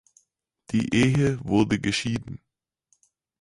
Die 0.71 0.95
Ehe 0.95 1.37
wurde 1.43 1.79
geschieden. 1.79 2.41